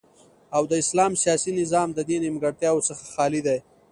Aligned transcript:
او 0.55 0.63
د 0.71 0.73
اسلام 0.83 1.11
سیاسی 1.23 1.51
نظام 1.61 1.87
ددی 1.97 2.17
نیمګړتیاو 2.23 2.85
څخه 2.89 3.03
خالی 3.13 3.41
دی 3.47 3.59